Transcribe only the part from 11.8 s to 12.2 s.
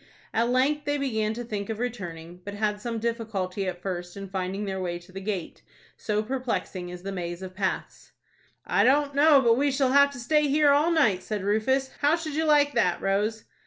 "How